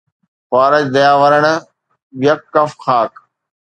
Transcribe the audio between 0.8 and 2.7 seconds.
ديا ورڻ: يڪ